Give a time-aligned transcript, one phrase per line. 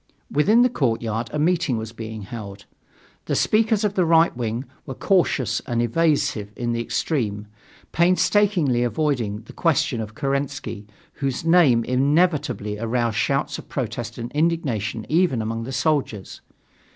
[0.31, 2.65] Within the courtyard a meeting was being held.
[3.25, 7.45] The speakers of the right wing were cautious and evasive in the extreme,
[7.91, 15.05] painstakingly avoiding the question of Kerensky, whose name inevitably aroused shouts of protest and indignation
[15.07, 16.41] even among the soldiers.